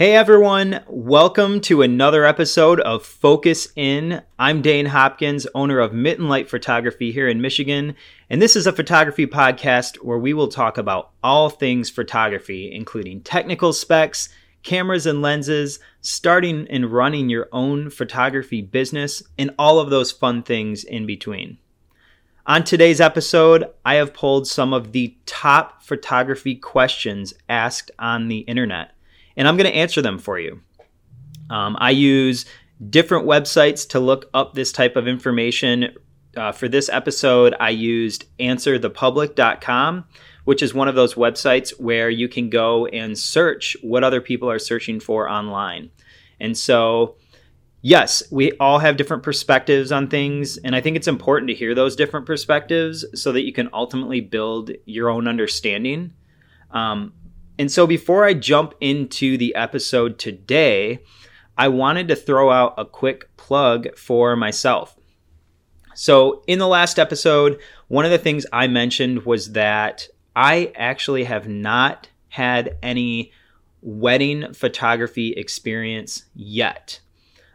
Hey 0.00 0.16
everyone, 0.16 0.80
welcome 0.88 1.60
to 1.60 1.82
another 1.82 2.24
episode 2.24 2.80
of 2.80 3.04
Focus 3.04 3.68
In. 3.76 4.22
I'm 4.38 4.62
Dane 4.62 4.86
Hopkins, 4.86 5.46
owner 5.54 5.78
of 5.78 5.92
Mitten 5.92 6.26
Light 6.26 6.48
Photography 6.48 7.12
here 7.12 7.28
in 7.28 7.42
Michigan, 7.42 7.94
and 8.30 8.40
this 8.40 8.56
is 8.56 8.66
a 8.66 8.72
photography 8.72 9.26
podcast 9.26 9.96
where 9.96 10.16
we 10.16 10.32
will 10.32 10.48
talk 10.48 10.78
about 10.78 11.10
all 11.22 11.50
things 11.50 11.90
photography, 11.90 12.72
including 12.72 13.20
technical 13.20 13.74
specs, 13.74 14.30
cameras 14.62 15.04
and 15.04 15.20
lenses, 15.20 15.80
starting 16.00 16.66
and 16.70 16.90
running 16.90 17.28
your 17.28 17.50
own 17.52 17.90
photography 17.90 18.62
business, 18.62 19.22
and 19.38 19.50
all 19.58 19.78
of 19.78 19.90
those 19.90 20.10
fun 20.10 20.42
things 20.42 20.82
in 20.82 21.04
between. 21.04 21.58
On 22.46 22.64
today's 22.64 23.02
episode, 23.02 23.66
I 23.84 23.96
have 23.96 24.14
pulled 24.14 24.48
some 24.48 24.72
of 24.72 24.92
the 24.92 25.14
top 25.26 25.82
photography 25.82 26.54
questions 26.54 27.34
asked 27.50 27.90
on 27.98 28.28
the 28.28 28.38
internet 28.38 28.92
and 29.40 29.48
I'm 29.48 29.56
going 29.56 29.70
to 29.70 29.74
answer 29.74 30.02
them 30.02 30.18
for 30.18 30.38
you. 30.38 30.60
Um, 31.48 31.74
I 31.80 31.92
use 31.92 32.44
different 32.90 33.26
websites 33.26 33.88
to 33.88 33.98
look 33.98 34.28
up 34.34 34.52
this 34.52 34.70
type 34.70 34.96
of 34.96 35.08
information. 35.08 35.96
Uh, 36.36 36.52
for 36.52 36.68
this 36.68 36.90
episode, 36.90 37.54
I 37.58 37.70
used 37.70 38.26
answerthepublic.com, 38.38 40.04
which 40.44 40.62
is 40.62 40.74
one 40.74 40.88
of 40.88 40.94
those 40.94 41.14
websites 41.14 41.70
where 41.80 42.10
you 42.10 42.28
can 42.28 42.50
go 42.50 42.84
and 42.88 43.18
search 43.18 43.78
what 43.80 44.04
other 44.04 44.20
people 44.20 44.50
are 44.50 44.58
searching 44.58 45.00
for 45.00 45.26
online. 45.26 45.88
And 46.38 46.54
so, 46.54 47.16
yes, 47.80 48.22
we 48.30 48.52
all 48.58 48.78
have 48.78 48.98
different 48.98 49.22
perspectives 49.22 49.90
on 49.90 50.08
things, 50.08 50.58
and 50.58 50.76
I 50.76 50.82
think 50.82 50.98
it's 50.98 51.08
important 51.08 51.48
to 51.48 51.54
hear 51.54 51.74
those 51.74 51.96
different 51.96 52.26
perspectives 52.26 53.06
so 53.14 53.32
that 53.32 53.44
you 53.44 53.54
can 53.54 53.70
ultimately 53.72 54.20
build 54.20 54.72
your 54.84 55.08
own 55.08 55.26
understanding. 55.26 56.12
Um, 56.72 57.14
and 57.60 57.70
so 57.70 57.86
before 57.86 58.24
I 58.24 58.32
jump 58.32 58.72
into 58.80 59.36
the 59.36 59.54
episode 59.54 60.18
today, 60.18 61.00
I 61.58 61.68
wanted 61.68 62.08
to 62.08 62.16
throw 62.16 62.50
out 62.50 62.72
a 62.78 62.86
quick 62.86 63.36
plug 63.36 63.94
for 63.98 64.34
myself. 64.34 64.96
So, 65.94 66.42
in 66.46 66.58
the 66.58 66.66
last 66.66 66.98
episode, 66.98 67.60
one 67.88 68.06
of 68.06 68.10
the 68.12 68.16
things 68.16 68.46
I 68.50 68.66
mentioned 68.66 69.26
was 69.26 69.52
that 69.52 70.08
I 70.34 70.72
actually 70.74 71.24
have 71.24 71.48
not 71.48 72.08
had 72.28 72.78
any 72.82 73.30
wedding 73.82 74.54
photography 74.54 75.34
experience 75.34 76.24
yet. 76.34 77.00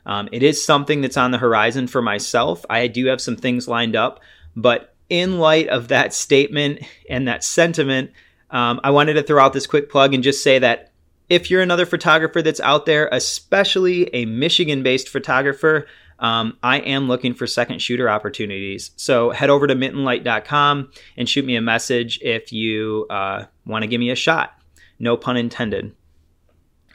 Um, 0.05 0.29
it 0.31 0.43
is 0.43 0.63
something 0.63 1.01
that's 1.01 1.17
on 1.17 1.31
the 1.31 1.39
horizon 1.39 1.87
for 1.87 2.03
myself. 2.03 2.63
I 2.69 2.85
do 2.89 3.07
have 3.07 3.21
some 3.21 3.37
things 3.37 3.67
lined 3.67 3.95
up, 3.95 4.19
but 4.55 4.93
in 5.09 5.39
light 5.39 5.67
of 5.69 5.87
that 5.87 6.13
statement 6.13 6.81
and 7.09 7.27
that 7.27 7.43
sentiment, 7.43 8.11
um, 8.55 8.79
I 8.85 8.91
wanted 8.91 9.15
to 9.15 9.23
throw 9.23 9.43
out 9.43 9.51
this 9.51 9.67
quick 9.67 9.89
plug 9.89 10.13
and 10.13 10.23
just 10.23 10.41
say 10.41 10.59
that 10.59 10.93
if 11.27 11.51
you're 11.51 11.61
another 11.61 11.85
photographer 11.85 12.41
that's 12.41 12.61
out 12.61 12.85
there, 12.85 13.09
especially 13.11 14.07
a 14.15 14.23
Michigan 14.23 14.81
based 14.81 15.09
photographer, 15.09 15.87
um, 16.19 16.57
I 16.63 16.77
am 16.77 17.09
looking 17.09 17.33
for 17.33 17.47
second 17.47 17.81
shooter 17.81 18.09
opportunities. 18.09 18.91
So 18.95 19.31
head 19.31 19.49
over 19.49 19.67
to 19.67 19.75
mittenlight.com 19.75 20.89
and 21.17 21.27
shoot 21.27 21.43
me 21.43 21.57
a 21.57 21.61
message 21.61 22.21
if 22.21 22.53
you 22.53 23.07
uh, 23.09 23.43
want 23.65 23.83
to 23.83 23.87
give 23.87 23.99
me 23.99 24.09
a 24.09 24.15
shot. 24.15 24.57
No 24.99 25.17
pun 25.17 25.35
intended. 25.35 25.93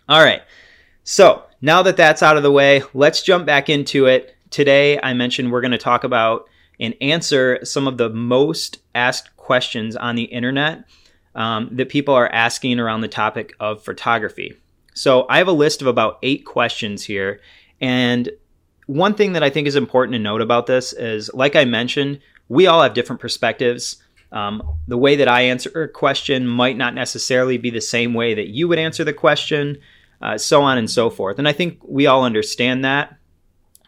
All 0.09 0.25
right. 0.25 0.41
So 1.05 1.43
now 1.61 1.83
that 1.83 1.99
that's 1.99 2.23
out 2.23 2.39
of 2.39 2.43
the 2.43 2.51
way, 2.51 2.83
let's 2.95 3.23
jump 3.23 3.45
back 3.45 3.69
into 3.69 4.07
it. 4.07 4.35
Today, 4.49 4.99
I 4.99 5.13
mentioned 5.13 5.53
we're 5.53 5.61
going 5.61 5.73
to 5.73 5.79
talk 5.79 6.05
about 6.05 6.49
and 6.81 6.95
answer 7.03 7.63
some 7.67 7.87
of 7.87 7.99
the 7.99 8.09
most 8.09 8.79
asked 8.95 9.37
questions 9.37 9.95
on 9.95 10.17
the 10.17 10.25
internet 10.25 10.85
um, 11.35 11.69
that 11.73 11.89
people 11.89 12.15
are 12.15 12.33
asking 12.33 12.81
around 12.81 13.01
the 13.01 13.09
topic 13.09 13.55
of 13.61 13.83
photography. 13.85 14.55
So 14.95 15.27
I 15.29 15.39
have 15.39 15.49
a 15.49 15.53
list 15.53 15.81
of 15.81 15.87
about 15.87 16.19
eight 16.23 16.45
questions 16.45 17.05
here. 17.05 17.41
And 17.81 18.31
one 18.87 19.15
thing 19.15 19.35
that 19.35 19.43
I 19.43 19.51
think 19.51 19.69
is 19.69 19.77
important 19.77 20.15
to 20.15 20.19
note 20.19 20.41
about 20.41 20.67
this 20.67 20.93
is, 20.93 21.31
like 21.33 21.55
I 21.55 21.65
mentioned, 21.65 22.21
we 22.49 22.67
all 22.67 22.83
have 22.83 22.95
different 22.95 23.21
perspectives. 23.21 24.03
Um, 24.33 24.63
the 24.89 24.99
way 24.99 25.17
that 25.17 25.29
I 25.29 25.43
answer 25.43 25.85
a 25.85 25.89
question 25.89 26.47
might 26.47 26.77
not 26.77 26.95
necessarily 26.95 27.57
be 27.57 27.71
the 27.71 27.81
same 27.81 28.15
way 28.15 28.35
that 28.35 28.49
you 28.49 28.69
would 28.69 28.79
answer 28.79 29.05
the 29.05 29.13
question, 29.13 29.79
uh, 30.21 30.37
so 30.39 30.63
on 30.63 30.77
and 30.77 30.91
so 30.91 31.09
forth. 31.09 31.39
And 31.39 31.49
I 31.49 31.53
think 31.53 31.79
we 31.85 32.07
all 32.07 32.25
understand 32.25 32.85
that. 32.85 33.17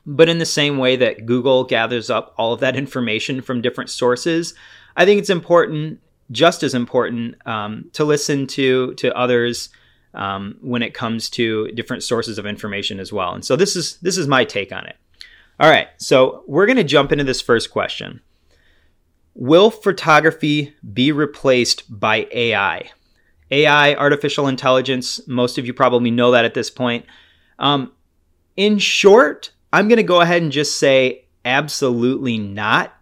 But 0.04 0.28
in 0.28 0.38
the 0.38 0.47
same 0.47 0.78
way 0.78 0.97
that 0.97 1.26
Google 1.26 1.64
gathers 1.64 2.10
up 2.10 2.34
all 2.36 2.52
of 2.52 2.60
that 2.60 2.76
information 2.76 3.41
from 3.41 3.62
different 3.62 3.91
sources, 3.91 4.54
I 4.97 5.04
think 5.04 5.20
it's 5.20 5.31
important 5.31 6.00
just 6.30 6.62
as 6.62 6.74
important 6.74 7.34
um, 7.46 7.90
to 7.92 8.04
listen 8.04 8.46
to 8.48 8.94
to 8.94 9.16
others 9.16 9.68
um, 10.14 10.56
when 10.60 10.82
it 10.82 10.94
comes 10.94 11.30
to 11.30 11.68
different 11.72 12.02
sources 12.02 12.38
of 12.38 12.46
information 12.46 13.00
as 13.00 13.12
well. 13.12 13.34
And 13.34 13.44
so 13.44 13.56
this 13.56 13.76
is 13.76 13.96
this 13.98 14.16
is 14.16 14.26
my 14.26 14.44
take 14.44 14.72
on 14.72 14.86
it. 14.86 14.96
All 15.60 15.70
right, 15.70 15.88
so 15.98 16.42
we're 16.46 16.66
going 16.66 16.76
to 16.76 16.84
jump 16.84 17.12
into 17.12 17.24
this 17.24 17.40
first 17.40 17.70
question. 17.70 18.20
Will 19.34 19.70
photography 19.70 20.74
be 20.92 21.12
replaced 21.12 21.84
by 21.88 22.26
AI? 22.32 22.90
AI, 23.50 23.94
artificial 23.94 24.48
intelligence, 24.48 25.20
most 25.28 25.58
of 25.58 25.66
you 25.66 25.74
probably 25.74 26.10
know 26.10 26.30
that 26.30 26.44
at 26.44 26.54
this 26.54 26.70
point. 26.70 27.04
Um, 27.58 27.92
in 28.56 28.78
short, 28.78 29.52
I'm 29.72 29.88
going 29.88 29.98
to 29.98 30.02
go 30.02 30.20
ahead 30.20 30.42
and 30.42 30.50
just 30.50 30.78
say 30.78 31.26
absolutely 31.44 32.38
not. 32.38 32.94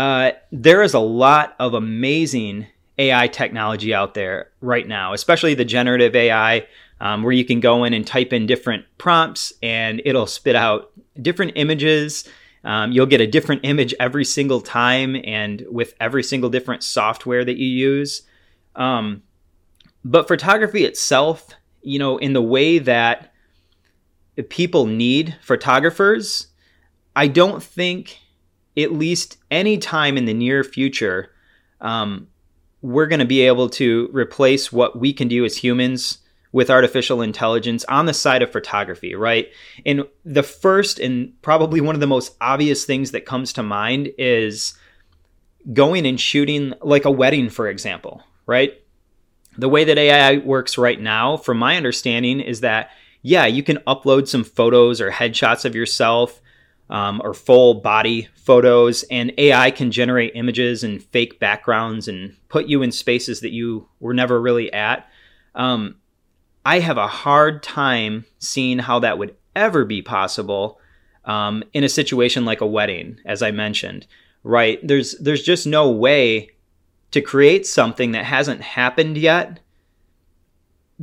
Uh, 0.00 0.32
there 0.50 0.82
is 0.82 0.94
a 0.94 0.98
lot 0.98 1.54
of 1.58 1.74
amazing 1.74 2.66
AI 2.96 3.28
technology 3.28 3.92
out 3.92 4.14
there 4.14 4.48
right 4.62 4.88
now, 4.88 5.12
especially 5.12 5.52
the 5.52 5.62
generative 5.62 6.16
AI, 6.16 6.66
um, 7.02 7.22
where 7.22 7.34
you 7.34 7.44
can 7.44 7.60
go 7.60 7.84
in 7.84 7.92
and 7.92 8.06
type 8.06 8.32
in 8.32 8.46
different 8.46 8.86
prompts 8.96 9.52
and 9.62 10.00
it'll 10.06 10.26
spit 10.26 10.56
out 10.56 10.90
different 11.20 11.52
images. 11.54 12.26
Um, 12.64 12.92
you'll 12.92 13.04
get 13.04 13.20
a 13.20 13.26
different 13.26 13.60
image 13.62 13.92
every 14.00 14.24
single 14.24 14.62
time 14.62 15.16
and 15.22 15.66
with 15.70 15.92
every 16.00 16.22
single 16.22 16.48
different 16.48 16.82
software 16.82 17.44
that 17.44 17.58
you 17.58 17.68
use. 17.68 18.22
Um, 18.76 19.22
but 20.02 20.28
photography 20.28 20.86
itself, 20.86 21.46
you 21.82 21.98
know, 21.98 22.16
in 22.16 22.32
the 22.32 22.40
way 22.40 22.78
that 22.78 23.34
people 24.48 24.86
need 24.86 25.36
photographers, 25.42 26.46
I 27.14 27.28
don't 27.28 27.62
think 27.62 28.18
at 28.76 28.92
least 28.92 29.38
any 29.50 29.78
time 29.78 30.16
in 30.16 30.24
the 30.24 30.34
near 30.34 30.64
future, 30.64 31.32
um, 31.80 32.28
we're 32.82 33.06
going 33.06 33.20
to 33.20 33.26
be 33.26 33.42
able 33.42 33.68
to 33.68 34.08
replace 34.12 34.72
what 34.72 34.98
we 34.98 35.12
can 35.12 35.28
do 35.28 35.44
as 35.44 35.56
humans 35.56 36.18
with 36.52 36.70
artificial 36.70 37.22
intelligence 37.22 37.84
on 37.84 38.06
the 38.06 38.14
side 38.14 38.42
of 38.42 38.50
photography, 38.50 39.14
right? 39.14 39.48
And 39.86 40.04
the 40.24 40.42
first 40.42 40.98
and 40.98 41.32
probably 41.42 41.80
one 41.80 41.94
of 41.94 42.00
the 42.00 42.06
most 42.06 42.36
obvious 42.40 42.84
things 42.84 43.12
that 43.12 43.26
comes 43.26 43.52
to 43.52 43.62
mind 43.62 44.10
is 44.18 44.74
going 45.72 46.06
and 46.06 46.20
shooting 46.20 46.74
like 46.80 47.04
a 47.04 47.10
wedding, 47.10 47.50
for 47.50 47.68
example, 47.68 48.22
right? 48.46 48.80
The 49.58 49.68
way 49.68 49.84
that 49.84 49.98
AI 49.98 50.38
works 50.38 50.78
right 50.78 51.00
now, 51.00 51.36
from 51.36 51.58
my 51.58 51.76
understanding, 51.76 52.40
is 52.40 52.60
that, 52.60 52.90
yeah, 53.22 53.46
you 53.46 53.62
can 53.62 53.76
upload 53.86 54.26
some 54.26 54.42
photos 54.42 55.00
or 55.00 55.10
headshots 55.10 55.64
of 55.64 55.74
yourself 55.74 56.40
um, 56.90 57.22
or 57.24 57.32
full 57.32 57.74
body 57.74 58.28
photos, 58.34 59.04
and 59.04 59.32
AI 59.38 59.70
can 59.70 59.90
generate 59.90 60.32
images 60.34 60.84
and 60.84 61.02
fake 61.02 61.38
backgrounds 61.38 62.08
and 62.08 62.36
put 62.48 62.66
you 62.66 62.82
in 62.82 62.92
spaces 62.92 63.40
that 63.40 63.52
you 63.52 63.88
were 64.00 64.12
never 64.12 64.40
really 64.40 64.72
at. 64.72 65.08
Um, 65.54 65.96
I 66.66 66.80
have 66.80 66.98
a 66.98 67.06
hard 67.06 67.62
time 67.62 68.26
seeing 68.38 68.80
how 68.80 68.98
that 68.98 69.18
would 69.18 69.36
ever 69.54 69.84
be 69.84 70.02
possible 70.02 70.80
um, 71.24 71.62
in 71.72 71.84
a 71.84 71.88
situation 71.88 72.44
like 72.44 72.60
a 72.60 72.66
wedding, 72.66 73.18
as 73.24 73.40
I 73.40 73.52
mentioned. 73.52 74.06
Right? 74.42 74.78
There's 74.86 75.16
there's 75.18 75.42
just 75.42 75.66
no 75.66 75.90
way 75.90 76.50
to 77.12 77.20
create 77.20 77.66
something 77.66 78.12
that 78.12 78.24
hasn't 78.24 78.62
happened 78.62 79.16
yet 79.16 79.60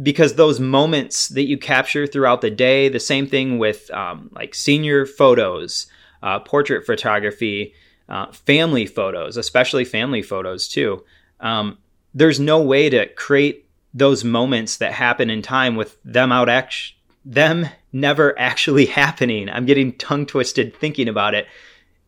because 0.01 0.35
those 0.35 0.59
moments 0.59 1.29
that 1.29 1.47
you 1.47 1.57
capture 1.57 2.05
throughout 2.05 2.41
the 2.41 2.51
day, 2.51 2.89
the 2.89 2.99
same 2.99 3.27
thing 3.27 3.57
with 3.57 3.89
um, 3.91 4.29
like 4.33 4.53
senior 4.53 5.05
photos, 5.05 5.88
uh, 6.21 6.39
portrait 6.39 6.85
photography, 6.85 7.73
uh, 8.09 8.31
family 8.31 8.85
photos, 8.85 9.38
especially 9.38 9.85
family 9.85 10.21
photos 10.21 10.67
too. 10.67 11.03
Um, 11.39 11.77
there's 12.13 12.39
no 12.39 12.61
way 12.61 12.89
to 12.89 13.07
create 13.13 13.67
those 13.94 14.23
moments 14.23 14.77
that 14.77 14.94
happen 14.94 15.29
in 15.29 15.41
time 15.41 15.75
with 15.75 15.97
them 16.03 16.31
out 16.31 16.50
act- 16.50 16.93
them 17.25 17.67
never 17.91 18.38
actually 18.38 18.85
happening. 19.01 19.50
I'm 19.50 19.65
getting 19.65 19.93
tongue 19.93 20.25
twisted 20.25 20.75
thinking 20.75 21.07
about 21.07 21.33
it. 21.33 21.47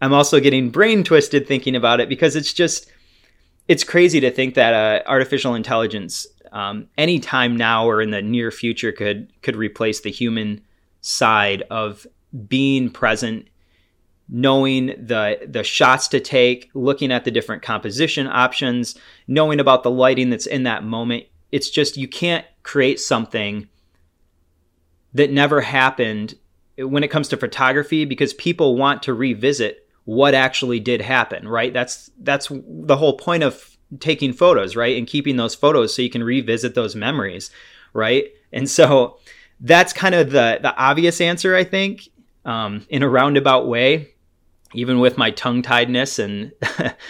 I'm 0.02 0.14
also 0.14 0.40
getting 0.40 0.70
brain 0.70 1.04
twisted 1.04 1.48
thinking 1.48 1.76
about 1.76 2.00
it 2.00 2.08
because 2.08 2.36
it's 2.36 2.54
just 2.54 2.90
it's 3.68 3.84
crazy 3.84 4.20
to 4.22 4.32
think 4.32 4.56
that 4.56 4.74
uh, 4.74 5.08
artificial 5.08 5.54
intelligence 5.54 6.26
um, 6.52 6.88
anytime 6.98 7.56
now 7.56 7.86
or 7.86 8.02
in 8.02 8.12
the 8.12 8.22
near 8.22 8.52
future 8.52 8.92
could 8.92 9.32
could 9.42 9.56
replace 9.56 10.02
the 10.02 10.12
human 10.12 10.62
side 11.02 11.64
of 11.70 12.06
being 12.48 12.90
present 12.90 13.48
knowing 14.28 14.88
the 14.88 15.40
the 15.48 15.64
shots 15.64 16.08
to 16.08 16.20
take 16.20 16.70
looking 16.74 17.12
at 17.12 17.26
the 17.26 17.32
different 17.32 17.62
composition 17.62 18.28
options 18.28 18.96
knowing 19.28 19.60
about 19.60 19.84
the 19.84 19.90
lighting 19.90 20.30
that's 20.30 20.46
in 20.46 20.64
that 20.64 20.84
moment 20.84 21.24
it's 21.52 21.70
just 21.70 21.98
you 21.98 22.08
can't 22.08 22.46
create 22.64 23.00
something 23.00 23.68
that 25.14 25.32
never 25.32 25.62
happened 25.62 26.36
when 26.78 27.04
it 27.04 27.10
comes 27.10 27.28
to 27.30 27.38
photography 27.38 28.06
because 28.06 28.34
people 28.34 28.76
want 28.78 29.04
to 29.04 29.14
revisit 29.14 29.88
what 30.06 30.34
actually 30.34 30.80
did 30.80 31.02
happen, 31.02 31.48
right? 31.48 31.74
That's 31.74 32.10
that's 32.20 32.50
the 32.50 32.98
whole 32.98 33.18
point 33.18 33.44
of 33.44 33.78
taking 34.00 34.34
photos, 34.34 34.76
right? 34.76 34.98
And 34.98 35.08
keeping 35.08 35.38
those 35.38 35.56
photos 35.56 35.96
so 35.96 36.02
you 36.02 36.10
can 36.10 36.24
revisit 36.24 36.76
those 36.76 36.96
memories, 36.96 37.50
right? 37.94 38.26
And 38.52 38.70
so 38.70 39.18
that's 39.60 39.94
kind 39.94 40.16
of 40.16 40.32
the 40.32 40.60
the 40.62 40.76
obvious 40.76 41.20
answer, 41.22 41.56
I 41.56 41.64
think, 41.64 42.10
um, 42.46 42.86
in 42.90 43.04
a 43.04 43.10
roundabout 43.10 43.68
way. 43.68 44.10
Even 44.76 45.00
with 45.00 45.18
my 45.18 45.32
tongue 45.32 45.64
tiedness 45.64 46.24
and 46.24 46.52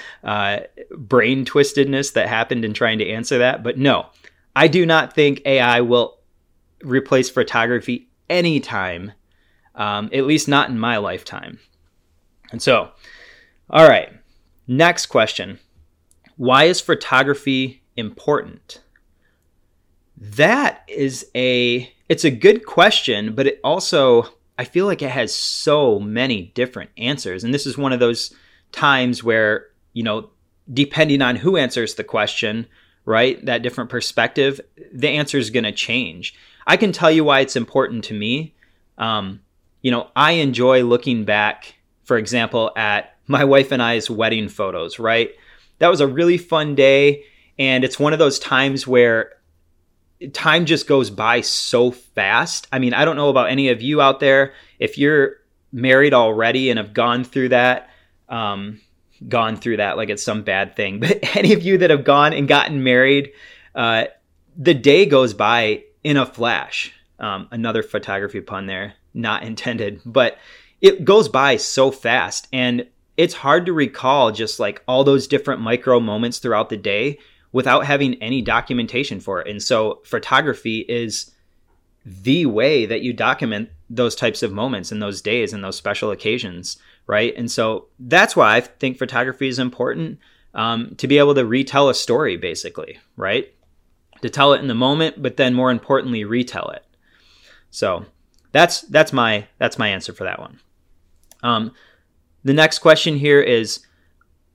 uh, 0.23 0.61
brain 0.97 1.43
twistedness 1.43 2.13
that 2.13 2.29
happened 2.29 2.63
in 2.63 2.73
trying 2.73 2.99
to 2.99 3.09
answer 3.09 3.39
that, 3.39 3.63
but 3.63 3.77
no, 3.77 4.05
I 4.55 4.69
do 4.69 4.85
not 4.85 5.13
think 5.13 5.41
AI 5.43 5.81
will 5.81 6.19
replace 6.81 7.29
photography 7.29 8.07
anytime, 8.29 9.11
um, 9.75 10.09
at 10.13 10.25
least 10.25 10.47
not 10.47 10.69
in 10.69 10.79
my 10.79 10.97
lifetime. 10.97 11.59
And 12.53 12.61
so, 12.61 12.91
all 13.69 13.87
right, 13.87 14.09
next 14.65 15.07
question 15.07 15.59
Why 16.39 16.63
is 16.63 16.79
photography 16.79 17.83
important? 17.97 18.81
That 20.15 20.83
is 20.87 21.29
a 21.35 21.93
it's 22.07 22.23
a 22.23 22.31
good 22.31 22.65
question, 22.65 23.35
but 23.35 23.45
it 23.45 23.59
also 23.61 24.25
I 24.57 24.63
feel 24.63 24.85
like 24.85 25.01
it 25.01 25.09
has 25.09 25.35
so 25.35 25.99
many 25.99 26.53
different 26.55 26.91
answers. 26.97 27.43
And 27.43 27.53
this 27.53 27.65
is 27.65 27.77
one 27.77 27.91
of 27.91 27.99
those 27.99 28.33
times 28.71 29.21
where, 29.21 29.65
you 29.91 30.01
know, 30.01 30.29
depending 30.73 31.21
on 31.21 31.35
who 31.35 31.57
answers 31.57 31.95
the 31.95 32.05
question, 32.05 32.67
right, 33.03 33.45
that 33.45 33.61
different 33.61 33.89
perspective, 33.89 34.61
the 34.93 35.09
answer 35.09 35.37
is 35.37 35.49
going 35.49 35.65
to 35.65 35.73
change. 35.73 36.35
I 36.65 36.77
can 36.77 36.93
tell 36.93 37.11
you 37.11 37.25
why 37.25 37.41
it's 37.41 37.57
important 37.57 38.05
to 38.05 38.13
me. 38.13 38.55
Um, 38.97 39.41
you 39.81 39.91
know, 39.91 40.07
I 40.15 40.33
enjoy 40.33 40.83
looking 40.83 41.25
back, 41.25 41.75
for 42.05 42.17
example, 42.17 42.71
at 42.77 43.17
my 43.27 43.43
wife 43.43 43.73
and 43.73 43.83
I's 43.83 44.09
wedding 44.09 44.47
photos, 44.47 44.99
right? 44.99 45.31
That 45.79 45.89
was 45.89 46.01
a 46.01 46.07
really 46.07 46.37
fun 46.37 46.75
day. 46.75 47.23
And 47.57 47.83
it's 47.83 47.99
one 47.99 48.13
of 48.13 48.19
those 48.19 48.39
times 48.39 48.87
where 48.87 49.33
time 50.33 50.65
just 50.65 50.87
goes 50.87 51.09
by 51.09 51.41
so 51.41 51.91
fast. 51.91 52.67
I 52.71 52.79
mean, 52.79 52.93
I 52.93 53.05
don't 53.05 53.15
know 53.15 53.29
about 53.29 53.49
any 53.49 53.69
of 53.69 53.81
you 53.81 54.01
out 54.01 54.19
there. 54.19 54.53
If 54.77 54.97
you're 54.97 55.37
married 55.71 56.13
already 56.13 56.69
and 56.69 56.77
have 56.77 56.93
gone 56.93 57.23
through 57.23 57.49
that, 57.49 57.89
um, 58.27 58.81
gone 59.27 59.57
through 59.57 59.77
that 59.77 59.97
like 59.97 60.09
it's 60.09 60.23
some 60.23 60.43
bad 60.43 60.75
thing, 60.75 60.99
but 61.01 61.35
any 61.35 61.53
of 61.53 61.63
you 61.63 61.77
that 61.79 61.89
have 61.89 62.03
gone 62.03 62.33
and 62.33 62.47
gotten 62.47 62.83
married, 62.83 63.31
uh, 63.75 64.05
the 64.57 64.73
day 64.73 65.05
goes 65.05 65.33
by 65.33 65.83
in 66.03 66.17
a 66.17 66.25
flash. 66.25 66.93
Um, 67.19 67.47
another 67.51 67.83
photography 67.83 68.39
pun 68.39 68.65
there, 68.65 68.93
not 69.13 69.43
intended, 69.43 70.01
but 70.05 70.37
it 70.81 71.03
goes 71.03 71.27
by 71.27 71.57
so 71.57 71.91
fast 71.91 72.47
and 72.53 72.87
it's 73.19 73.33
hard 73.33 73.65
to 73.65 73.73
recall 73.73 74.31
just 74.31 74.59
like 74.59 74.81
all 74.87 75.03
those 75.03 75.27
different 75.27 75.61
micro 75.61 75.99
moments 75.99 76.39
throughout 76.39 76.69
the 76.69 76.77
day 76.77 77.19
without 77.51 77.85
having 77.85 78.15
any 78.15 78.41
documentation 78.41 79.19
for 79.19 79.41
it. 79.41 79.47
And 79.47 79.61
so 79.61 80.01
photography 80.05 80.79
is 80.87 81.31
the 82.05 82.45
way 82.45 82.85
that 82.85 83.01
you 83.01 83.11
document 83.11 83.69
those 83.89 84.15
types 84.15 84.41
of 84.41 84.51
moments 84.51 84.91
and 84.91 85.01
those 85.01 85.21
days 85.21 85.51
and 85.51 85.63
those 85.63 85.75
special 85.75 86.11
occasions, 86.11 86.77
right? 87.07 87.33
And 87.35 87.51
so 87.51 87.87
that's 87.99 88.35
why 88.35 88.55
I 88.55 88.61
think 88.61 88.97
photography 88.97 89.47
is 89.47 89.59
important 89.59 90.19
um, 90.53 90.95
to 90.95 91.07
be 91.07 91.17
able 91.17 91.35
to 91.35 91.45
retell 91.45 91.89
a 91.89 91.95
story, 91.95 92.37
basically, 92.37 92.99
right? 93.17 93.53
to 94.21 94.29
tell 94.29 94.53
it 94.53 94.61
in 94.61 94.67
the 94.67 94.75
moment, 94.75 95.21
but 95.21 95.37
then 95.37 95.53
more 95.53 95.71
importantly, 95.71 96.23
retell 96.23 96.69
it. 96.69 96.85
So 97.71 98.05
that's 98.51 98.81
that's 98.81 99.13
my 99.13 99.47
that's 99.57 99.77
my 99.77 99.89
answer 99.89 100.13
for 100.13 100.23
that 100.23 100.39
one. 100.39 100.59
Um, 101.43 101.73
the 102.43 102.53
next 102.53 102.79
question 102.79 103.17
here 103.17 103.41
is 103.41 103.79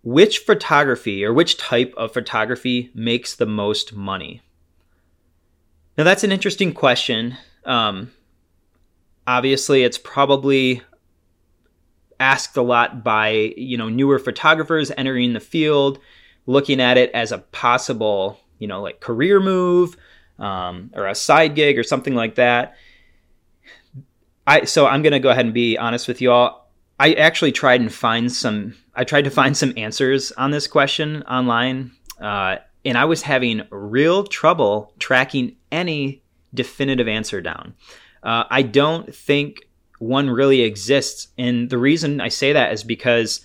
which 0.03 0.39
photography 0.39 1.25
or 1.25 1.33
which 1.33 1.57
type 1.57 1.95
of 1.97 2.13
photography 2.13 2.91
makes 2.95 3.35
the 3.35 3.47
most 3.47 3.95
money? 3.95 4.43
Now 5.97 6.05
that's 6.05 6.25
an 6.25 6.33
interesting 6.33 6.73
question. 6.73 7.37
Um, 7.65 8.13
obviously, 9.27 9.85
it's 9.85 9.99
probably 9.99 10.83
asked 12.21 12.57
a 12.57 12.63
lot 12.63 13.05
by 13.05 13.55
you 13.57 13.77
know 13.77 13.89
newer 13.89 14.19
photographers 14.19 14.91
entering 14.97 15.33
the 15.33 15.41
field, 15.41 15.99
looking 16.47 16.81
at 16.81 16.99
it 16.99 17.11
as 17.13 17.33
a 17.33 17.39
possible 17.39 18.39
you 18.59 18.69
know, 18.69 18.81
like 18.83 19.01
career 19.01 19.41
move 19.41 19.97
um, 20.39 20.91
or 20.95 21.07
a 21.07 21.15
side 21.15 21.55
gig 21.55 21.79
or 21.79 21.83
something 21.83 22.15
like 22.15 22.37
that. 22.37 22.77
I 24.47 24.65
so 24.65 24.87
I'm 24.87 25.03
gonna 25.03 25.21
go 25.21 25.31
ahead 25.31 25.45
and 25.45 25.55
be 25.55 25.79
honest 25.79 26.09
with 26.09 26.21
you 26.21 26.33
all. 26.33 26.64
I 26.99 27.15
actually 27.15 27.53
tried 27.53 27.81
and 27.81 27.93
find 27.93 28.31
some. 28.31 28.75
I 28.95 29.05
tried 29.05 29.25
to 29.25 29.31
find 29.31 29.57
some 29.57 29.73
answers 29.77 30.33
on 30.33 30.51
this 30.51 30.67
question 30.67 31.23
online, 31.25 31.93
uh, 32.21 32.57
and 32.85 32.97
I 32.97 33.05
was 33.05 33.23
having 33.23 33.63
real 33.71 34.25
trouble 34.25 34.93
tracking 34.99 35.57
any 35.73 36.23
definitive 36.53 37.09
answer 37.09 37.41
down. 37.41 37.75
Uh, 38.23 38.45
I 38.49 38.63
don't 38.63 39.15
think 39.15 39.69
one 39.99 40.31
really 40.31 40.63
exists, 40.63 41.29
and 41.37 41.69
the 41.69 41.79
reason 41.79 42.21
I 42.21 42.29
say 42.29 42.53
that 42.53 42.73
is 42.73 42.85
because 42.85 43.45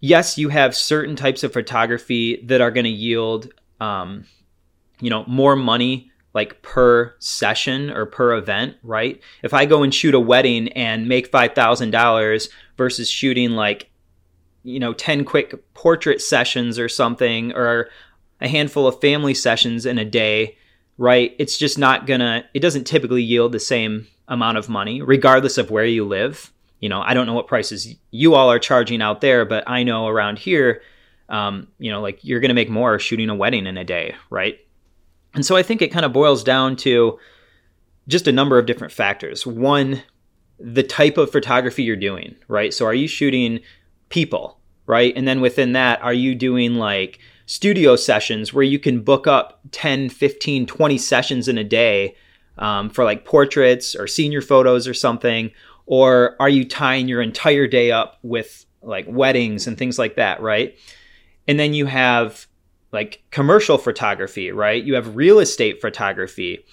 yes, 0.00 0.36
you 0.36 0.48
have 0.48 0.74
certain 0.74 1.16
types 1.16 1.42
of 1.42 1.52
photography 1.52 2.42
that 2.44 2.60
are 2.60 2.70
going 2.70 2.84
to 2.84 2.90
yield 2.90 3.52
um, 3.80 4.24
you 5.00 5.10
know, 5.10 5.24
more 5.26 5.56
money 5.56 6.10
like 6.36 6.60
per 6.60 7.14
session 7.18 7.90
or 7.90 8.04
per 8.04 8.36
event, 8.36 8.76
right? 8.82 9.22
If 9.42 9.54
I 9.54 9.64
go 9.64 9.82
and 9.82 9.92
shoot 9.92 10.14
a 10.14 10.20
wedding 10.20 10.68
and 10.74 11.08
make 11.08 11.32
$5,000 11.32 12.48
versus 12.76 13.08
shooting 13.08 13.52
like, 13.52 13.88
you 14.62 14.78
know, 14.78 14.92
10 14.92 15.24
quick 15.24 15.72
portrait 15.72 16.20
sessions 16.20 16.78
or 16.78 16.90
something, 16.90 17.54
or 17.54 17.88
a 18.42 18.48
handful 18.48 18.86
of 18.86 19.00
family 19.00 19.32
sessions 19.32 19.86
in 19.86 19.96
a 19.98 20.04
day, 20.04 20.58
right? 20.98 21.34
It's 21.38 21.56
just 21.56 21.78
not 21.78 22.06
gonna, 22.06 22.44
it 22.52 22.60
doesn't 22.60 22.84
typically 22.84 23.22
yield 23.22 23.52
the 23.52 23.58
same 23.58 24.06
amount 24.28 24.58
of 24.58 24.68
money, 24.68 25.00
regardless 25.00 25.56
of 25.56 25.70
where 25.70 25.86
you 25.86 26.04
live. 26.04 26.52
You 26.80 26.90
know, 26.90 27.00
I 27.00 27.14
don't 27.14 27.26
know 27.26 27.32
what 27.32 27.46
prices 27.46 27.94
you 28.10 28.34
all 28.34 28.50
are 28.52 28.58
charging 28.58 29.00
out 29.00 29.22
there, 29.22 29.46
but 29.46 29.64
I 29.66 29.84
know 29.84 30.06
around 30.06 30.38
here, 30.38 30.82
um, 31.30 31.68
you 31.78 31.90
know, 31.90 32.02
like 32.02 32.22
you're 32.22 32.40
to 32.42 32.52
make 32.54 32.68
more 32.68 32.98
shooting 32.98 33.30
a 33.30 33.34
wedding 33.34 33.66
in 33.66 33.78
a 33.78 33.84
day, 33.84 34.14
right? 34.28 34.60
And 35.36 35.44
so 35.44 35.54
I 35.54 35.62
think 35.62 35.82
it 35.82 35.92
kind 35.92 36.06
of 36.06 36.14
boils 36.14 36.42
down 36.42 36.76
to 36.76 37.18
just 38.08 38.26
a 38.26 38.32
number 38.32 38.58
of 38.58 38.66
different 38.66 38.92
factors. 38.92 39.46
One, 39.46 40.02
the 40.58 40.82
type 40.82 41.18
of 41.18 41.30
photography 41.30 41.82
you're 41.82 41.94
doing, 41.94 42.34
right? 42.48 42.72
So 42.72 42.86
are 42.86 42.94
you 42.94 43.06
shooting 43.06 43.60
people, 44.08 44.58
right? 44.86 45.12
And 45.14 45.28
then 45.28 45.42
within 45.42 45.74
that, 45.74 46.02
are 46.02 46.14
you 46.14 46.34
doing 46.34 46.76
like 46.76 47.18
studio 47.44 47.96
sessions 47.96 48.54
where 48.54 48.64
you 48.64 48.78
can 48.78 49.02
book 49.02 49.26
up 49.26 49.60
10, 49.72 50.08
15, 50.08 50.66
20 50.66 50.98
sessions 50.98 51.48
in 51.48 51.58
a 51.58 51.64
day 51.64 52.16
um, 52.56 52.88
for 52.88 53.04
like 53.04 53.26
portraits 53.26 53.94
or 53.94 54.06
senior 54.06 54.40
photos 54.40 54.88
or 54.88 54.94
something? 54.94 55.50
Or 55.84 56.34
are 56.40 56.48
you 56.48 56.64
tying 56.64 57.08
your 57.08 57.20
entire 57.20 57.66
day 57.66 57.90
up 57.92 58.18
with 58.22 58.64
like 58.80 59.04
weddings 59.06 59.66
and 59.66 59.76
things 59.76 59.98
like 59.98 60.16
that, 60.16 60.40
right? 60.40 60.78
And 61.46 61.60
then 61.60 61.74
you 61.74 61.84
have 61.84 62.46
like 62.92 63.22
commercial 63.30 63.78
photography, 63.78 64.50
right? 64.52 64.82
You 64.82 64.94
have 64.94 65.16
real 65.16 65.38
estate 65.38 65.80
photography. 65.80 66.64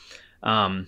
Um, 0.41 0.88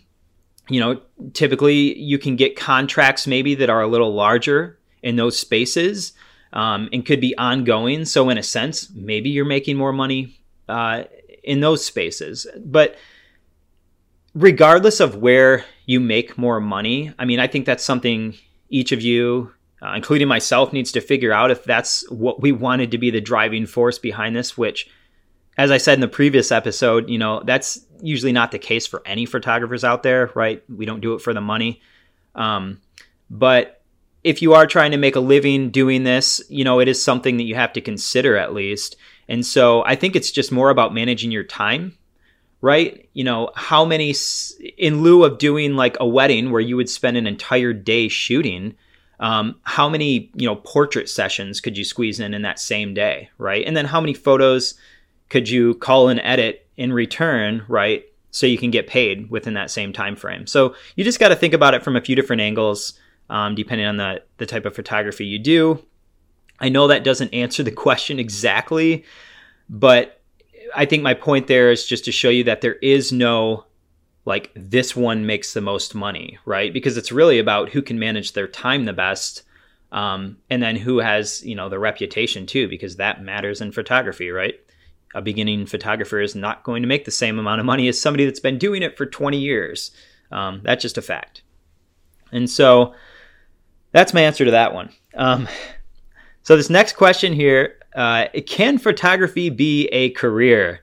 you 0.70 0.80
know, 0.80 1.02
typically 1.34 1.98
you 1.98 2.18
can 2.18 2.36
get 2.36 2.56
contracts 2.56 3.28
maybe 3.28 3.56
that 3.56 3.70
are 3.70 3.82
a 3.82 3.88
little 3.88 4.14
larger 4.14 4.80
in 5.04 5.16
those 5.16 5.38
spaces 5.38 6.14
um, 6.54 6.90
and 6.92 7.06
could 7.06 7.22
be 7.22 7.38
ongoing. 7.38 8.06
So, 8.06 8.30
in 8.30 8.38
a 8.38 8.44
sense, 8.44 8.90
maybe 8.92 9.30
you're 9.30 9.46
making 9.46 9.78
more 9.78 9.94
money 9.94 10.40
uh, 10.68 11.04
in 11.44 11.60
those 11.60 11.86
spaces. 11.86 12.48
But 12.64 12.96
regardless 14.34 15.00
of 15.00 15.18
where 15.18 15.66
you 15.86 16.00
make 16.00 16.38
more 16.38 16.60
money, 16.60 17.14
I 17.20 17.26
mean, 17.26 17.40
I 17.40 17.48
think 17.48 17.66
that's 17.66 17.84
something 17.84 18.36
each 18.70 18.92
of 18.92 19.02
you 19.02 19.52
uh, 19.86 19.94
including 19.96 20.28
myself, 20.28 20.74
needs 20.74 20.92
to 20.94 21.02
figure 21.02 21.32
out 21.32 21.52
if 21.52 21.64
that's 21.64 22.10
what 22.10 22.42
we 22.42 22.52
wanted 22.52 22.92
to 22.92 22.98
be 22.98 23.12
the 23.12 23.22
driving 23.22 23.66
force 23.66 24.00
behind 24.00 24.36
this, 24.36 24.58
which, 24.58 24.90
as 25.58 25.72
I 25.72 25.78
said 25.78 25.96
in 25.96 26.02
the 26.02 26.08
previous 26.08 26.52
episode, 26.52 27.10
you 27.10 27.18
know, 27.18 27.42
that's 27.44 27.80
usually 28.02 28.32
not 28.32 28.52
the 28.52 28.60
case 28.60 28.86
for 28.86 29.02
any 29.06 29.26
photographers 29.26 29.84
out 29.84 30.04
there, 30.04 30.32
right? 30.36 30.64
We 30.70 30.86
don't 30.86 31.02
do 31.02 31.14
it 31.14 31.22
for 31.22 31.34
the 31.34 31.42
money. 31.42 31.82
Um, 32.36 32.82
but 33.30 33.82
if 34.24 34.42
you 34.42 34.54
are 34.54 34.68
trying 34.68 34.92
to 34.92 34.98
make 34.98 35.16
a 35.16 35.22
living 35.22 35.70
doing 35.70 36.04
this, 36.04 36.42
you 36.50 36.64
know, 36.64 36.80
it 36.80 36.88
is 36.88 37.02
something 37.02 37.38
that 37.38 37.44
you 37.44 37.56
have 37.56 37.74
to 37.74 37.82
consider 37.82 38.38
at 38.38 38.54
least. 38.54 38.98
And 39.28 39.46
so 39.46 39.84
I 39.86 39.96
think 39.96 40.16
it's 40.16 40.32
just 40.32 40.52
more 40.52 40.70
about 40.70 40.94
managing 40.94 41.32
your 41.32 41.44
time, 41.44 41.98
right? 42.62 43.08
You 43.14 43.24
know, 43.24 43.52
how 43.56 43.86
many, 43.86 44.14
in 44.78 45.02
lieu 45.02 45.24
of 45.24 45.38
doing 45.38 45.76
like 45.76 45.96
a 46.00 46.08
wedding 46.08 46.52
where 46.52 46.62
you 46.62 46.76
would 46.76 46.90
spend 46.90 47.18
an 47.18 47.28
entire 47.28 47.72
day 47.72 48.08
shooting, 48.08 48.76
um, 49.20 49.56
how 49.64 49.88
many 49.88 50.30
you 50.36 50.46
know 50.46 50.58
portrait 50.58 51.10
sessions 51.10 51.62
could 51.62 51.78
you 51.78 51.84
squeeze 51.84 52.20
in 52.20 52.34
in 52.34 52.42
that 52.42 52.60
same 52.60 52.94
day 52.94 53.30
right 53.38 53.66
and 53.66 53.76
then 53.76 53.86
how 53.86 54.02
many 54.02 54.14
photos 54.14 54.76
could 55.30 55.50
you 55.50 55.76
call 55.76 56.10
and 56.10 56.20
edit 56.24 56.68
in 56.78 56.94
return 56.94 57.64
right 57.68 58.06
so 58.36 58.46
you 58.46 58.58
can 58.58 58.70
get 58.70 58.86
paid 58.86 59.30
within 59.30 59.54
that 59.54 59.72
same 59.72 59.94
time 59.94 60.14
frame. 60.14 60.46
So 60.46 60.76
you 60.98 61.06
just 61.06 61.22
got 61.22 61.30
to 61.30 61.38
think 61.38 61.54
about 61.54 61.74
it 61.74 61.84
from 61.84 61.96
a 61.96 62.02
few 62.02 62.18
different 62.18 62.42
angles, 62.42 63.00
um, 63.30 63.56
depending 63.56 63.88
on 63.88 63.96
the 63.96 64.24
the 64.38 64.46
type 64.46 64.66
of 64.66 64.76
photography 64.76 65.26
you 65.26 65.40
do. 65.40 65.82
I 66.60 66.68
know 66.68 66.88
that 66.88 67.06
doesn't 67.06 67.34
answer 67.34 67.64
the 67.64 67.72
question 67.72 68.20
exactly, 68.20 69.06
but 69.70 70.22
I 70.76 70.84
think 70.84 71.02
my 71.02 71.14
point 71.14 71.48
there 71.48 71.72
is 71.72 71.86
just 71.86 72.04
to 72.06 72.12
show 72.12 72.30
you 72.30 72.44
that 72.44 72.60
there 72.60 72.76
is 72.76 73.14
no 73.14 73.66
like 74.26 74.52
this 74.54 74.98
one 74.98 75.26
makes 75.26 75.54
the 75.54 75.62
most 75.62 75.96
money, 75.96 76.38
right? 76.44 76.74
Because 76.74 76.98
it's 76.98 77.14
really 77.14 77.40
about 77.40 77.70
who 77.70 77.82
can 77.82 78.00
manage 78.00 78.34
their 78.34 78.48
time 78.48 78.84
the 78.84 78.92
best. 78.92 79.44
Um, 79.94 80.38
and 80.50 80.62
then 80.62 80.76
who 80.76 80.98
has 80.98 81.42
you 81.46 81.56
know 81.56 81.70
the 81.70 81.80
reputation 81.80 82.46
too 82.46 82.68
because 82.68 82.98
that 82.98 83.24
matters 83.24 83.62
in 83.62 83.72
photography 83.72 84.30
right 84.30 84.60
a 85.16 85.22
beginning 85.22 85.66
photographer 85.66 86.20
is 86.20 86.36
not 86.36 86.64
going 86.64 86.84
to 86.84 86.88
make 86.88 87.06
the 87.06 87.12
same 87.12 87.40
amount 87.40 87.60
of 87.60 87.66
money 87.66 87.88
as 87.88 88.00
somebody 88.00 88.26
that's 88.26 88.40
been 88.40 88.60
doing 88.60 88.84
it 88.84 88.98
for 88.98 89.06
20 89.06 89.38
years. 89.40 89.92
Um, 90.32 90.62
that's 90.64 90.82
just 90.82 90.98
a 90.98 91.02
fact. 91.02 91.42
And 92.32 92.50
so 92.50 92.94
that's 93.94 94.14
my 94.14 94.22
answer 94.22 94.44
to 94.46 94.52
that 94.52 94.74
one. 94.74 94.92
Um, 95.16 95.48
so 96.44 96.58
this 96.58 96.70
next 96.70 96.94
question 96.94 97.34
here 97.34 97.80
uh, 97.96 98.28
can 98.46 98.78
photography 98.78 99.50
be 99.50 99.88
a 99.88 100.10
career? 100.12 100.82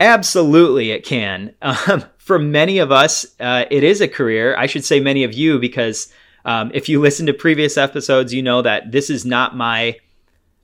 Absolutely 0.00 0.90
it 0.90 1.04
can. 1.04 1.54
Um, 1.62 2.04
for 2.16 2.38
many 2.38 2.78
of 2.78 2.92
us 2.92 3.24
uh, 3.40 3.64
it 3.70 3.84
is 3.84 4.00
a 4.00 4.08
career. 4.08 4.56
I 4.56 4.66
should 4.66 4.84
say 4.84 5.00
many 5.00 5.24
of 5.24 5.32
you 5.32 5.58
because 5.58 6.12
um, 6.44 6.70
if 6.74 6.88
you 6.88 7.00
listen 7.00 7.26
to 7.26 7.34
previous 7.34 7.76
episodes, 7.76 8.32
you 8.32 8.42
know 8.42 8.62
that 8.62 8.92
this 8.92 9.10
is 9.10 9.24
not 9.24 9.56
my 9.56 9.98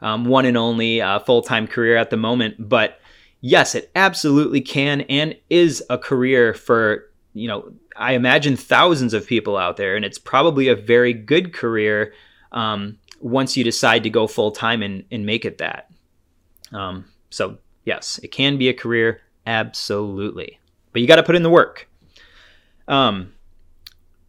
um, 0.05 0.27
one 0.27 0.45
and 0.45 0.57
only 0.57 1.01
uh, 1.01 1.19
full 1.19 1.41
time 1.41 1.67
career 1.67 1.97
at 1.97 2.11
the 2.11 2.17
moment. 2.19 2.57
But 2.69 3.01
yes, 3.41 3.75
it 3.75 3.91
absolutely 3.97 4.61
can 4.61 5.01
and 5.03 5.35
is 5.49 5.83
a 5.89 5.97
career 5.97 6.53
for, 6.53 7.11
you 7.33 7.49
know, 7.49 7.73
I 7.97 8.13
imagine 8.13 8.57
thousands 8.57 9.15
of 9.15 9.27
people 9.27 9.57
out 9.57 9.79
there. 9.79 9.97
And 9.97 10.05
it's 10.05 10.19
probably 10.19 10.69
a 10.69 10.77
very 10.77 11.15
good 11.15 11.55
career 11.55 12.13
um, 12.53 12.99
once 13.21 13.57
you 13.57 13.65
decide 13.65 14.03
to 14.03 14.11
go 14.11 14.27
full 14.27 14.51
time 14.51 14.83
and, 14.83 15.05
and 15.11 15.25
make 15.25 15.47
it 15.47 15.59
that. 15.59 15.91
Um, 16.71 17.07
so, 17.31 17.57
yes, 17.85 18.21
it 18.23 18.29
can 18.29 18.59
be 18.59 18.69
a 18.69 18.75
career, 18.75 19.23
absolutely. 19.47 20.59
But 20.93 21.01
you 21.01 21.09
got 21.09 21.17
to 21.17 21.23
put 21.23 21.35
in 21.35 21.43
the 21.43 21.51
work. 21.51 21.89
Um, 22.89 23.33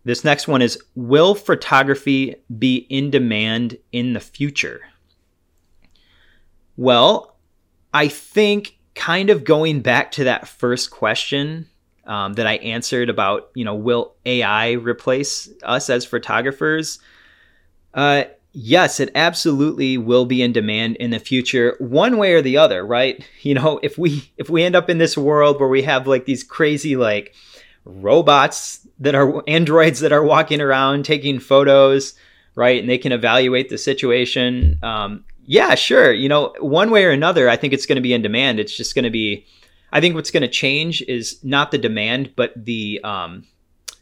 this 0.05 0.24
next 0.24 0.48
one 0.48 0.62
is 0.62 0.82
Will 0.96 1.36
photography 1.36 2.36
be 2.58 2.77
in 2.89 3.10
demand 3.10 3.77
in 3.91 4.13
the 4.13 4.20
future? 4.22 4.82
Well, 6.77 7.36
I 7.94 8.08
think 8.08 8.77
kind 8.96 9.29
of 9.29 9.44
going 9.44 9.82
back 9.82 10.12
to 10.13 10.25
that 10.25 10.48
first 10.48 10.91
question 10.91 11.67
um, 12.05 12.34
that 12.34 12.48
I 12.48 12.55
answered 12.55 13.10
about, 13.10 13.50
you 13.55 13.65
know, 13.65 13.75
will 13.75 14.15
AI 14.25 14.72
replace 14.72 15.50
us 15.63 15.89
as 15.89 16.05
photographers? 16.05 17.00
Uh, 17.94 18.25
yes, 18.51 19.00
it 19.00 19.12
absolutely 19.15 19.98
will 19.98 20.25
be 20.25 20.41
in 20.41 20.53
demand 20.53 20.98
in 20.98 21.12
the 21.12 21.20
future, 21.20 21.75
one 21.79 22.17
way 22.17 22.34
or 22.34 22.41
the 22.41 22.58
other, 22.58 22.86
right? 22.86 23.25
You 23.41 23.53
know, 23.53 23.79
if 23.84 23.98
we 23.98 24.32
if 24.38 24.50
we 24.50 24.63
end 24.63 24.75
up 24.75 24.89
in 24.89 24.98
this 24.98 25.15
world 25.15 25.60
where 25.60 25.70
we 25.70 25.84
have 25.84 26.08
like 26.08 26.25
these 26.25 26.44
crazy 26.44 26.96
like 26.96 27.36
robots 27.86 28.88
that 29.00 29.13
are 29.13 29.44
androids 29.48 30.00
that 30.00 30.12
are 30.12 30.24
walking 30.24 30.62
around 30.62 31.05
taking 31.05 31.39
photos, 31.39 32.15
right? 32.55 32.79
And 32.79 32.89
they 32.89 32.98
can 32.98 33.12
evaluate 33.12 33.70
the 33.70 33.77
situation. 33.77 34.79
Um, 34.82 35.25
yeah, 35.46 35.75
sure. 35.75 36.12
You 36.12 36.30
know, 36.30 36.54
one 36.60 36.92
way 36.92 37.06
or 37.06 37.12
another, 37.12 37.50
I 37.50 37.56
think 37.56 37.74
it's 37.74 37.86
going 37.86 37.98
to 37.98 38.02
be 38.02 38.14
in 38.14 38.22
demand. 38.22 38.60
It's 38.60 38.75
just 38.75 38.96
going 38.96 39.04
to 39.04 39.12
be. 39.12 39.46
I 39.92 40.02
think 40.02 40.16
what's 40.16 40.32
going 40.32 40.42
to 40.42 40.50
change 40.50 41.02
is 41.04 41.40
not 41.44 41.72
the 41.72 41.78
demand, 41.78 42.34
but 42.36 42.54
the 42.56 43.00
um, 43.04 43.46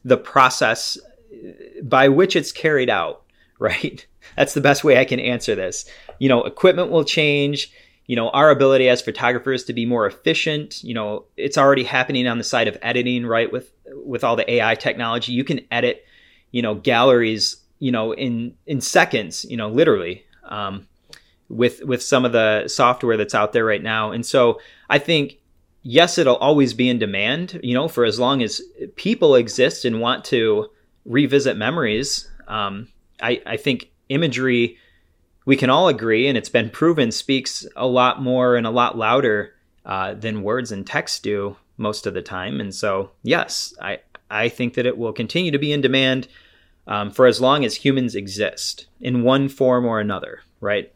the 0.03 0.17
process 0.17 0.97
by 1.83 2.07
which 2.09 2.35
it's 2.35 2.51
carried 2.51 2.89
out. 2.89 3.21
Right. 3.59 4.05
That's 4.35 4.55
the 4.55 4.61
best 4.61 4.83
way 4.83 4.99
I 4.99 5.05
can 5.05 5.21
answer 5.21 5.55
this. 5.55 5.85
You 6.19 6.27
know, 6.27 6.43
equipment 6.43 6.89
will 6.89 7.05
change 7.05 7.71
you 8.07 8.15
know 8.15 8.29
our 8.29 8.49
ability 8.49 8.89
as 8.89 9.01
photographers 9.01 9.63
to 9.65 9.73
be 9.73 9.85
more 9.85 10.05
efficient 10.05 10.83
you 10.83 10.93
know 10.93 11.25
it's 11.37 11.57
already 11.57 11.83
happening 11.83 12.27
on 12.27 12.37
the 12.37 12.43
side 12.43 12.67
of 12.67 12.77
editing 12.81 13.25
right 13.25 13.51
with 13.51 13.71
with 14.03 14.23
all 14.23 14.35
the 14.35 14.51
ai 14.51 14.75
technology 14.75 15.31
you 15.31 15.43
can 15.43 15.61
edit 15.71 16.03
you 16.51 16.61
know 16.61 16.75
galleries 16.75 17.57
you 17.79 17.91
know 17.91 18.13
in 18.13 18.53
in 18.65 18.81
seconds 18.81 19.45
you 19.45 19.55
know 19.55 19.69
literally 19.69 20.25
um, 20.49 20.85
with 21.49 21.83
with 21.83 22.01
some 22.01 22.25
of 22.25 22.31
the 22.31 22.67
software 22.67 23.17
that's 23.17 23.35
out 23.35 23.53
there 23.53 23.65
right 23.65 23.83
now 23.83 24.11
and 24.11 24.25
so 24.25 24.59
i 24.89 24.97
think 24.97 25.37
yes 25.81 26.17
it'll 26.17 26.37
always 26.37 26.73
be 26.73 26.89
in 26.89 26.97
demand 26.97 27.59
you 27.63 27.73
know 27.73 27.87
for 27.87 28.05
as 28.05 28.19
long 28.19 28.41
as 28.41 28.61
people 28.95 29.35
exist 29.35 29.85
and 29.85 29.99
want 29.99 30.23
to 30.23 30.67
revisit 31.05 31.57
memories 31.57 32.29
um, 32.47 32.87
I, 33.21 33.41
I 33.45 33.57
think 33.57 33.91
imagery 34.09 34.77
we 35.45 35.57
can 35.57 35.69
all 35.69 35.89
agree, 35.89 36.27
and 36.27 36.37
it's 36.37 36.49
been 36.49 36.69
proven, 36.69 37.11
speaks 37.11 37.65
a 37.75 37.85
lot 37.85 38.21
more 38.21 38.55
and 38.55 38.65
a 38.65 38.71
lot 38.71 38.97
louder 38.97 39.53
uh, 39.85 40.13
than 40.13 40.43
words 40.43 40.71
and 40.71 40.87
text 40.87 41.23
do 41.23 41.57
most 41.77 42.07
of 42.07 42.13
the 42.13 42.21
time. 42.21 42.61
And 42.61 42.73
so, 42.73 43.11
yes, 43.23 43.73
I 43.81 43.99
I 44.29 44.49
think 44.49 44.75
that 44.75 44.85
it 44.85 44.97
will 44.97 45.13
continue 45.13 45.51
to 45.51 45.59
be 45.59 45.73
in 45.73 45.81
demand 45.81 46.27
um, 46.87 47.11
for 47.11 47.25
as 47.25 47.41
long 47.41 47.65
as 47.65 47.75
humans 47.75 48.15
exist 48.15 48.87
in 49.01 49.23
one 49.23 49.49
form 49.49 49.85
or 49.85 49.99
another. 49.99 50.41
Right? 50.61 50.92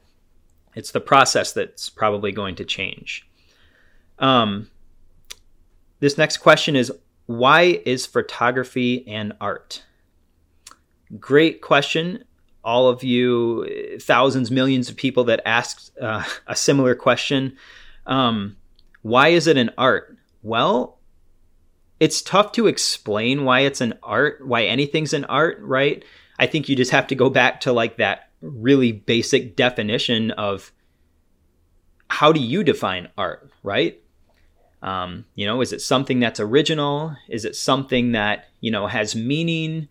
It's 0.78 0.92
the 0.92 1.02
process 1.02 1.54
that's 1.54 1.90
probably 1.90 2.32
going 2.32 2.54
to 2.56 2.64
change. 2.64 3.28
Um, 4.20 4.70
this 6.00 6.18
next 6.18 6.38
question 6.38 6.76
is 6.76 6.92
why 7.26 7.82
is 7.84 8.06
photography 8.06 9.06
an 9.08 9.34
art? 9.42 9.84
Great 11.20 11.62
question 11.62 12.24
all 12.68 12.90
of 12.90 13.02
you, 13.02 13.98
thousands, 14.02 14.52
millions 14.52 14.90
of 14.90 14.98
people 14.98 15.24
that 15.24 15.42
asked 15.46 15.90
uh, 16.02 16.22
a 16.48 16.56
similar 16.56 16.96
question. 16.96 17.56
Um, 18.06 18.58
why 19.04 19.30
is 19.30 19.48
it 19.48 19.56
an 19.56 19.72
art? 19.78 20.18
Well, 20.44 21.00
it's 22.02 22.22
tough 22.22 22.52
to 22.52 22.68
explain 22.68 23.46
why 23.46 23.62
it's 23.62 23.80
an 23.80 23.94
art, 24.04 24.46
why 24.46 24.66
anything's 24.66 25.14
an 25.14 25.24
art, 25.26 25.60
right? 25.62 26.04
I 26.38 26.46
think 26.46 26.68
you 26.68 26.76
just 26.76 26.92
have 26.92 27.08
to 27.08 27.16
go 27.16 27.30
back 27.30 27.62
to 27.62 27.72
like 27.72 27.98
that 27.98 28.27
really 28.42 28.92
basic 28.92 29.56
definition 29.56 30.32
of 30.32 30.72
how 32.10 32.32
do 32.32 32.40
you 32.40 32.64
define 32.64 33.10
art, 33.18 33.52
right? 33.64 34.00
Um, 34.82 35.26
you 35.36 35.46
know, 35.46 35.62
is 35.62 35.74
it 35.74 35.82
something 35.82 36.20
that's 36.20 36.40
original? 36.40 37.16
Is 37.28 37.46
it 37.46 37.56
something 37.56 38.12
that, 38.12 38.46
you 38.62 38.72
know, 38.72 38.88
has 38.88 39.16
meaning? 39.16 39.88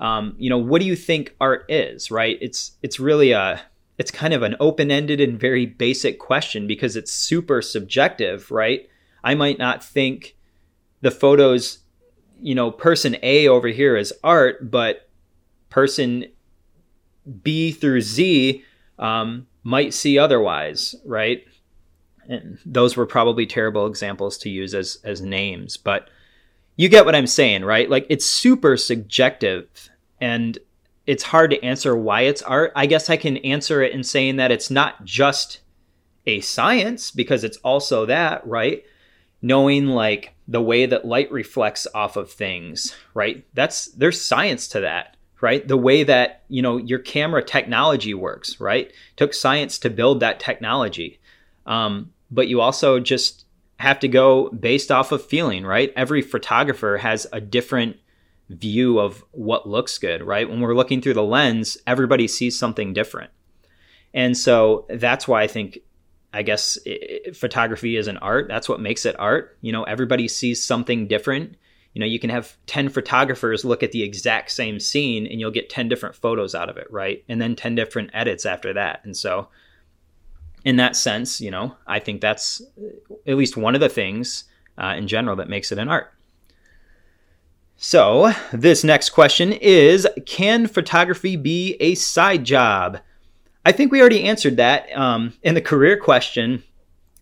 um, 0.00 0.34
you 0.38 0.48
know, 0.48 0.58
what 0.58 0.80
do 0.80 0.86
you 0.86 0.96
think 0.96 1.36
art 1.40 1.66
is? 1.68 2.10
Right? 2.10 2.38
It's 2.40 2.72
it's 2.82 2.98
really 2.98 3.32
a 3.32 3.60
it's 3.98 4.10
kind 4.10 4.32
of 4.32 4.42
an 4.42 4.56
open-ended 4.60 5.20
and 5.20 5.38
very 5.38 5.66
basic 5.66 6.18
question 6.18 6.66
because 6.66 6.96
it's 6.96 7.12
super 7.12 7.60
subjective, 7.60 8.50
right? 8.50 8.88
I 9.22 9.34
might 9.34 9.58
not 9.58 9.84
think 9.84 10.36
the 11.02 11.10
photos, 11.10 11.80
you 12.40 12.54
know, 12.54 12.70
person 12.70 13.16
A 13.22 13.46
over 13.46 13.68
here 13.68 13.98
is 13.98 14.14
art, 14.24 14.70
but 14.70 15.10
person 15.68 16.24
B 17.42 17.72
through 17.72 18.00
Z 18.00 18.64
um, 18.98 19.46
might 19.62 19.94
see 19.94 20.18
otherwise, 20.18 20.94
right? 21.04 21.44
And 22.28 22.58
those 22.64 22.96
were 22.96 23.06
probably 23.06 23.46
terrible 23.46 23.86
examples 23.86 24.38
to 24.38 24.50
use 24.50 24.74
as 24.74 24.98
as 25.04 25.20
names, 25.20 25.76
but 25.76 26.08
you 26.76 26.88
get 26.88 27.04
what 27.04 27.14
I'm 27.14 27.26
saying, 27.26 27.64
right? 27.64 27.90
Like 27.90 28.06
it's 28.08 28.24
super 28.24 28.76
subjective 28.76 29.90
and 30.20 30.58
it's 31.06 31.24
hard 31.24 31.50
to 31.50 31.62
answer 31.64 31.96
why 31.96 32.22
it's 32.22 32.42
art. 32.42 32.72
I 32.76 32.86
guess 32.86 33.10
I 33.10 33.16
can 33.16 33.38
answer 33.38 33.82
it 33.82 33.92
in 33.92 34.04
saying 34.04 34.36
that 34.36 34.52
it's 34.52 34.70
not 34.70 35.04
just 35.04 35.60
a 36.26 36.40
science 36.40 37.10
because 37.10 37.44
it's 37.44 37.56
also 37.58 38.06
that, 38.06 38.46
right? 38.46 38.84
Knowing 39.42 39.88
like 39.88 40.34
the 40.46 40.62
way 40.62 40.86
that 40.86 41.04
light 41.04 41.30
reflects 41.32 41.86
off 41.94 42.16
of 42.16 42.30
things, 42.30 42.94
right? 43.14 43.44
That's 43.54 43.86
there's 43.86 44.20
science 44.20 44.68
to 44.68 44.80
that, 44.80 45.16
right? 45.40 45.66
The 45.66 45.76
way 45.76 46.02
that, 46.04 46.42
you 46.48 46.62
know, 46.62 46.76
your 46.76 46.98
camera 46.98 47.42
technology 47.42 48.14
works, 48.14 48.60
right? 48.60 48.88
It 48.88 48.94
took 49.16 49.34
science 49.34 49.78
to 49.80 49.90
build 49.90 50.20
that 50.20 50.40
technology. 50.40 51.20
Um, 51.66 52.12
but 52.30 52.48
you 52.48 52.60
also 52.60 53.00
just 53.00 53.44
have 53.78 53.98
to 54.00 54.08
go 54.08 54.50
based 54.50 54.90
off 54.90 55.12
of 55.12 55.24
feeling, 55.24 55.64
right? 55.64 55.92
Every 55.96 56.22
photographer 56.22 56.98
has 56.98 57.26
a 57.32 57.40
different 57.40 57.96
view 58.50 58.98
of 58.98 59.24
what 59.30 59.68
looks 59.68 59.96
good, 59.98 60.22
right? 60.22 60.48
When 60.48 60.60
we're 60.60 60.74
looking 60.74 61.00
through 61.00 61.14
the 61.14 61.22
lens, 61.22 61.78
everybody 61.86 62.28
sees 62.28 62.58
something 62.58 62.92
different. 62.92 63.30
And 64.12 64.36
so 64.36 64.86
that's 64.90 65.28
why 65.28 65.42
I 65.42 65.46
think 65.46 65.78
I 66.32 66.42
guess 66.42 66.78
it, 66.84 67.36
photography 67.36 67.96
is 67.96 68.06
an 68.06 68.16
art. 68.18 68.46
That's 68.48 68.68
what 68.68 68.80
makes 68.80 69.04
it 69.04 69.18
art. 69.18 69.56
You 69.62 69.72
know, 69.72 69.82
everybody 69.84 70.28
sees 70.28 70.62
something 70.62 71.08
different. 71.08 71.56
You 71.94 72.00
know, 72.00 72.06
you 72.06 72.20
can 72.20 72.30
have 72.30 72.56
10 72.66 72.88
photographers 72.88 73.64
look 73.64 73.82
at 73.82 73.92
the 73.92 74.02
exact 74.02 74.52
same 74.52 74.78
scene 74.78 75.26
and 75.26 75.40
you'll 75.40 75.50
get 75.50 75.70
10 75.70 75.88
different 75.88 76.14
photos 76.14 76.54
out 76.54 76.68
of 76.68 76.76
it, 76.76 76.86
right? 76.90 77.24
And 77.28 77.42
then 77.42 77.56
10 77.56 77.74
different 77.74 78.10
edits 78.12 78.46
after 78.46 78.72
that. 78.74 79.00
And 79.04 79.16
so 79.16 79.48
in 80.64 80.76
that 80.76 80.96
sense, 80.96 81.40
you 81.40 81.50
know, 81.50 81.76
I 81.86 81.98
think 81.98 82.20
that's 82.20 82.62
at 83.26 83.36
least 83.36 83.56
one 83.56 83.74
of 83.74 83.80
the 83.80 83.88
things 83.88 84.44
uh, 84.78 84.94
in 84.96 85.08
general 85.08 85.36
that 85.36 85.48
makes 85.48 85.72
it 85.72 85.78
an 85.78 85.88
art. 85.88 86.12
So, 87.82 88.32
this 88.52 88.84
next 88.84 89.10
question 89.10 89.52
is 89.52 90.06
Can 90.26 90.66
photography 90.66 91.36
be 91.36 91.76
a 91.80 91.94
side 91.94 92.44
job? 92.44 92.98
I 93.64 93.72
think 93.72 93.90
we 93.90 94.00
already 94.00 94.24
answered 94.24 94.58
that 94.58 94.94
um, 94.94 95.32
in 95.42 95.54
the 95.54 95.62
career 95.62 95.96
question, 95.96 96.62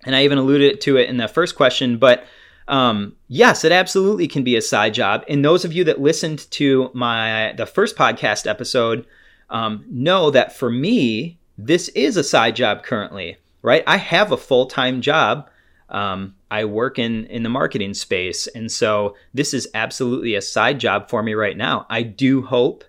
and 0.05 0.17
I 0.17 0.25
even 0.25 0.39
alluded 0.39 0.81
to 0.83 0.97
it 0.97 1.09
in 1.09 1.17
the 1.17 1.29
first 1.29 1.55
question, 1.55 1.97
but 1.99 2.25
um, 2.69 3.17
yes, 3.29 3.65
it 3.65 3.73
absolutely 3.73 4.29
can 4.29 4.45
be 4.45 4.55
a 4.55 4.63
side 4.63 4.95
job. 4.95 5.25
And 5.27 5.45
those 5.45 5.65
of 5.65 5.73
you 5.73 5.85
that 5.85 6.01
listened 6.01 6.51
to 6.53 6.91
my 6.93 7.55
the 7.57 7.67
first 7.67 7.97
podcast 7.97 8.47
episode 8.47 9.07
um, 9.51 9.85
know 9.91 10.31
that 10.31 10.55
for 10.55 10.71
me, 10.71 11.39
this 11.57 11.89
is 11.91 12.17
a 12.17 12.25
side 12.25 12.55
job 12.55 12.85
currently. 12.85 13.39
Right, 13.63 13.83
I 13.87 13.97
have 13.97 14.31
a 14.31 14.37
full 14.37 14.67
time 14.67 15.01
job. 15.01 15.51
Um, 15.89 16.37
I 16.51 16.67
work 16.67 16.99
in 16.99 17.25
in 17.27 17.43
the 17.43 17.49
marketing 17.49 17.95
space, 17.95 18.47
and 18.47 18.71
so 18.71 19.17
this 19.35 19.53
is 19.53 19.67
absolutely 19.75 20.35
a 20.35 20.43
side 20.43 20.79
job 20.79 21.09
for 21.09 21.23
me 21.23 21.35
right 21.35 21.57
now. 21.57 21.87
I 21.91 22.03
do 22.03 22.43
hope 22.43 22.85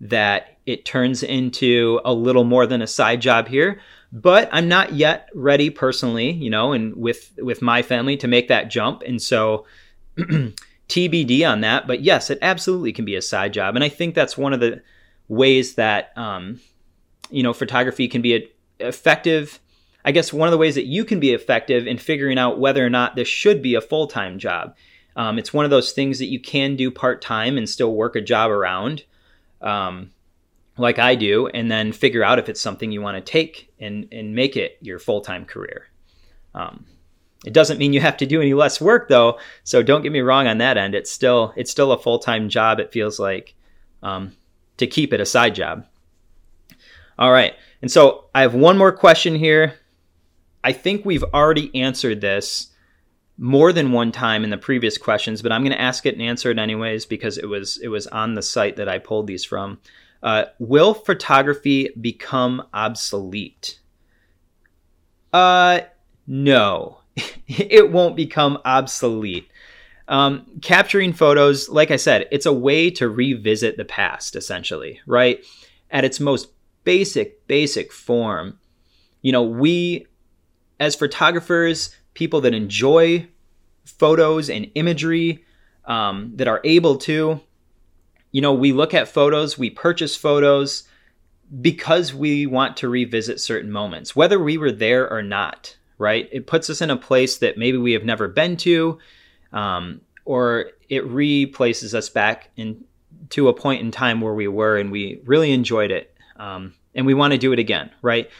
that 0.00 0.56
it 0.64 0.84
turns 0.84 1.22
into 1.22 2.00
a 2.04 2.12
little 2.12 2.44
more 2.44 2.66
than 2.66 2.82
a 2.82 2.86
side 2.86 3.20
job 3.20 3.48
here, 3.48 3.80
but 4.12 4.48
I'm 4.52 4.68
not 4.68 4.94
yet 4.94 5.28
ready 5.34 5.70
personally, 5.70 6.32
you 6.32 6.50
know, 6.50 6.72
and 6.72 6.96
with 6.96 7.32
with 7.38 7.62
my 7.62 7.82
family 7.82 8.16
to 8.18 8.28
make 8.28 8.48
that 8.48 8.70
jump. 8.70 9.02
And 9.02 9.20
so 9.20 9.66
TBD 10.18 11.48
on 11.48 11.60
that, 11.60 11.86
but 11.86 12.00
yes, 12.00 12.30
it 12.30 12.38
absolutely 12.40 12.92
can 12.92 13.04
be 13.04 13.16
a 13.16 13.22
side 13.22 13.52
job. 13.52 13.74
And 13.74 13.84
I 13.84 13.88
think 13.88 14.14
that's 14.14 14.38
one 14.38 14.52
of 14.52 14.60
the 14.60 14.82
ways 15.28 15.74
that 15.74 16.16
um, 16.16 16.60
you 17.30 17.42
know, 17.42 17.52
photography 17.52 18.08
can 18.08 18.22
be 18.22 18.34
a, 18.34 18.48
effective 18.80 19.60
I 20.04 20.12
guess 20.12 20.32
one 20.32 20.48
of 20.48 20.52
the 20.52 20.58
ways 20.58 20.74
that 20.76 20.86
you 20.86 21.04
can 21.04 21.20
be 21.20 21.34
effective 21.34 21.86
in 21.86 21.98
figuring 21.98 22.38
out 22.38 22.58
whether 22.58 22.84
or 22.84 22.88
not 22.88 23.14
this 23.14 23.28
should 23.28 23.60
be 23.60 23.74
a 23.74 23.80
full 23.80 24.06
time 24.06 24.38
job. 24.38 24.74
Um, 25.16 25.38
it's 25.38 25.52
one 25.52 25.64
of 25.64 25.70
those 25.70 25.92
things 25.92 26.18
that 26.20 26.26
you 26.26 26.40
can 26.40 26.76
do 26.76 26.90
part 26.90 27.20
time 27.20 27.58
and 27.58 27.68
still 27.68 27.94
work 27.94 28.16
a 28.16 28.20
job 28.20 28.50
around. 28.50 29.04
Um, 29.60 30.12
like 30.78 30.98
I 30.98 31.14
do, 31.14 31.48
and 31.48 31.70
then 31.70 31.92
figure 31.92 32.24
out 32.24 32.38
if 32.38 32.48
it's 32.48 32.60
something 32.60 32.92
you 32.92 33.02
want 33.02 33.16
to 33.16 33.32
take 33.32 33.72
and, 33.80 34.08
and 34.12 34.34
make 34.34 34.56
it 34.56 34.78
your 34.80 34.98
full 34.98 35.20
time 35.20 35.44
career. 35.44 35.88
Um, 36.54 36.86
it 37.44 37.52
doesn't 37.52 37.78
mean 37.78 37.92
you 37.92 38.00
have 38.00 38.16
to 38.18 38.26
do 38.26 38.40
any 38.40 38.54
less 38.54 38.80
work 38.80 39.08
though, 39.08 39.38
so 39.64 39.82
don't 39.82 40.02
get 40.02 40.12
me 40.12 40.20
wrong 40.20 40.46
on 40.46 40.58
that 40.58 40.76
end. 40.76 40.94
It's 40.94 41.10
still 41.10 41.52
it's 41.56 41.70
still 41.70 41.92
a 41.92 41.98
full 41.98 42.18
time 42.18 42.48
job. 42.48 42.80
It 42.80 42.92
feels 42.92 43.18
like 43.18 43.54
um, 44.02 44.36
to 44.78 44.86
keep 44.86 45.12
it 45.12 45.20
a 45.20 45.26
side 45.26 45.54
job. 45.54 45.86
All 47.18 47.32
right, 47.32 47.54
and 47.82 47.90
so 47.90 48.26
I 48.34 48.42
have 48.42 48.54
one 48.54 48.78
more 48.78 48.92
question 48.92 49.34
here. 49.34 49.74
I 50.64 50.72
think 50.72 51.04
we've 51.04 51.24
already 51.32 51.74
answered 51.80 52.20
this 52.20 52.68
more 53.38 53.72
than 53.72 53.92
one 53.92 54.10
time 54.10 54.42
in 54.42 54.50
the 54.50 54.58
previous 54.58 54.98
questions, 54.98 55.40
but 55.42 55.52
I'm 55.52 55.62
going 55.62 55.72
to 55.72 55.80
ask 55.80 56.04
it 56.06 56.14
and 56.14 56.22
answer 56.22 56.50
it 56.50 56.58
anyways 56.58 57.06
because 57.06 57.38
it 57.38 57.46
was 57.46 57.78
it 57.78 57.88
was 57.88 58.08
on 58.08 58.34
the 58.34 58.42
site 58.42 58.76
that 58.76 58.88
I 58.88 58.98
pulled 58.98 59.28
these 59.28 59.44
from. 59.44 59.78
Uh, 60.22 60.44
will 60.58 60.94
photography 60.94 61.90
become 62.00 62.62
obsolete? 62.72 63.78
Uh, 65.32 65.80
no, 66.26 67.00
it 67.46 67.92
won't 67.92 68.16
become 68.16 68.58
obsolete. 68.64 69.48
Um, 70.08 70.46
capturing 70.62 71.12
photos, 71.12 71.68
like 71.68 71.90
I 71.90 71.96
said, 71.96 72.26
it's 72.30 72.46
a 72.46 72.52
way 72.52 72.90
to 72.92 73.08
revisit 73.08 73.76
the 73.76 73.84
past, 73.84 74.36
essentially, 74.36 75.00
right? 75.06 75.44
At 75.90 76.04
its 76.04 76.18
most 76.18 76.48
basic, 76.84 77.46
basic 77.46 77.92
form, 77.92 78.58
you 79.20 79.32
know, 79.32 79.42
we 79.42 80.06
as 80.80 80.94
photographers, 80.94 81.94
people 82.14 82.40
that 82.42 82.54
enjoy 82.54 83.28
photos 83.84 84.48
and 84.48 84.70
imagery, 84.74 85.44
um, 85.84 86.32
that 86.36 86.48
are 86.48 86.60
able 86.64 86.96
to, 86.96 87.40
you 88.38 88.42
know, 88.42 88.52
we 88.52 88.70
look 88.70 88.94
at 88.94 89.08
photos, 89.08 89.58
we 89.58 89.68
purchase 89.68 90.14
photos 90.14 90.84
because 91.60 92.14
we 92.14 92.46
want 92.46 92.76
to 92.76 92.88
revisit 92.88 93.40
certain 93.40 93.72
moments, 93.72 94.14
whether 94.14 94.38
we 94.38 94.56
were 94.56 94.70
there 94.70 95.12
or 95.12 95.22
not, 95.22 95.76
right? 95.98 96.28
It 96.30 96.46
puts 96.46 96.70
us 96.70 96.80
in 96.80 96.88
a 96.88 96.96
place 96.96 97.38
that 97.38 97.58
maybe 97.58 97.78
we 97.78 97.94
have 97.94 98.04
never 98.04 98.28
been 98.28 98.56
to, 98.58 99.00
um, 99.52 100.02
or 100.24 100.66
it 100.88 101.04
replaces 101.04 101.96
us 101.96 102.08
back 102.08 102.50
in 102.56 102.84
to 103.30 103.48
a 103.48 103.52
point 103.52 103.80
in 103.80 103.90
time 103.90 104.20
where 104.20 104.34
we 104.34 104.46
were 104.46 104.78
and 104.78 104.92
we 104.92 105.20
really 105.24 105.50
enjoyed 105.50 105.90
it. 105.90 106.14
Um, 106.36 106.74
and 106.94 107.06
we 107.06 107.14
want 107.14 107.32
to 107.32 107.38
do 107.38 107.52
it 107.52 107.58
again, 107.58 107.90
right? 108.02 108.30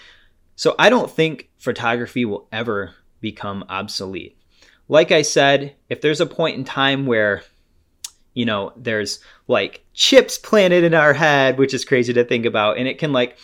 So 0.54 0.76
I 0.78 0.90
don't 0.90 1.10
think 1.10 1.50
photography 1.58 2.24
will 2.24 2.46
ever 2.52 2.94
become 3.20 3.64
obsolete. 3.68 4.38
Like 4.86 5.10
I 5.10 5.22
said, 5.22 5.74
if 5.88 6.00
there's 6.00 6.20
a 6.20 6.26
point 6.26 6.56
in 6.56 6.62
time 6.62 7.04
where 7.04 7.42
you 8.38 8.44
know, 8.44 8.72
there's 8.76 9.18
like 9.48 9.84
chips 9.94 10.38
planted 10.38 10.84
in 10.84 10.94
our 10.94 11.12
head, 11.12 11.58
which 11.58 11.74
is 11.74 11.84
crazy 11.84 12.12
to 12.12 12.22
think 12.22 12.46
about, 12.46 12.78
and 12.78 12.86
it 12.86 12.96
can 12.96 13.12
like 13.12 13.36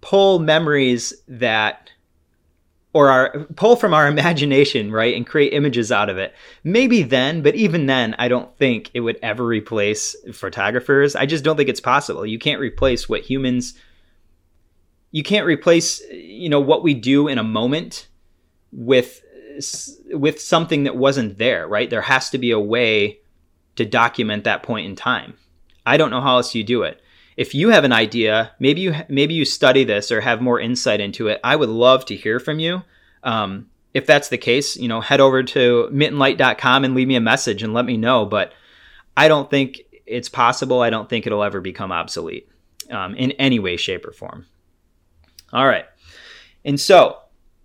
pull 0.00 0.38
memories 0.38 1.12
that 1.26 1.90
or 2.92 3.10
our 3.10 3.46
pull 3.56 3.74
from 3.74 3.92
our 3.92 4.06
imagination, 4.14 4.92
right, 4.92 5.16
and 5.16 5.26
create 5.26 5.52
images 5.52 5.90
out 5.90 6.08
of 6.08 6.18
it. 6.18 6.36
Maybe 6.62 7.02
then, 7.02 7.42
but 7.42 7.56
even 7.56 7.86
then, 7.86 8.14
I 8.16 8.28
don't 8.28 8.56
think 8.58 8.92
it 8.94 9.00
would 9.00 9.18
ever 9.24 9.44
replace 9.44 10.14
photographers. 10.32 11.16
I 11.16 11.26
just 11.26 11.42
don't 11.42 11.56
think 11.56 11.68
it's 11.68 11.80
possible. 11.80 12.24
You 12.24 12.38
can't 12.38 12.60
replace 12.60 13.08
what 13.08 13.22
humans 13.22 13.74
you 15.10 15.24
can't 15.24 15.46
replace, 15.46 16.00
you 16.12 16.48
know, 16.50 16.60
what 16.60 16.84
we 16.84 16.94
do 16.94 17.26
in 17.26 17.38
a 17.38 17.42
moment 17.42 18.06
with 18.70 19.20
with 20.10 20.40
something 20.40 20.84
that 20.84 20.96
wasn't 20.96 21.38
there, 21.38 21.66
right? 21.66 21.90
There 21.90 22.02
has 22.02 22.30
to 22.30 22.38
be 22.38 22.52
a 22.52 22.60
way 22.60 23.18
to 23.78 23.86
document 23.86 24.44
that 24.44 24.62
point 24.62 24.86
in 24.86 24.94
time. 24.94 25.34
I 25.86 25.96
don't 25.96 26.10
know 26.10 26.20
how 26.20 26.36
else 26.36 26.54
you 26.54 26.62
do 26.62 26.82
it. 26.82 27.00
If 27.36 27.54
you 27.54 27.70
have 27.70 27.84
an 27.84 27.92
idea, 27.92 28.52
maybe 28.58 28.82
you 28.82 28.94
maybe 29.08 29.34
you 29.34 29.44
study 29.44 29.84
this 29.84 30.12
or 30.12 30.20
have 30.20 30.40
more 30.42 30.60
insight 30.60 31.00
into 31.00 31.28
it. 31.28 31.40
I 31.42 31.56
would 31.56 31.68
love 31.68 32.04
to 32.06 32.16
hear 32.16 32.40
from 32.40 32.58
you. 32.58 32.82
Um, 33.22 33.70
if 33.94 34.06
that's 34.06 34.28
the 34.28 34.38
case, 34.38 34.76
you 34.76 34.88
know, 34.88 35.00
head 35.00 35.20
over 35.20 35.42
to 35.42 35.88
mittenlight.com 35.92 36.84
and 36.84 36.94
leave 36.94 37.08
me 37.08 37.16
a 37.16 37.20
message 37.20 37.62
and 37.62 37.72
let 37.72 37.86
me 37.86 37.96
know. 37.96 38.26
But 38.26 38.52
I 39.16 39.28
don't 39.28 39.50
think 39.50 39.80
it's 40.06 40.28
possible. 40.28 40.82
I 40.82 40.90
don't 40.90 41.08
think 41.08 41.26
it'll 41.26 41.42
ever 41.42 41.60
become 41.60 41.92
obsolete 41.92 42.48
um, 42.90 43.14
in 43.14 43.32
any 43.32 43.58
way, 43.58 43.76
shape, 43.76 44.06
or 44.06 44.12
form. 44.12 44.46
All 45.52 45.66
right. 45.66 45.86
And 46.64 46.78
so 46.78 47.18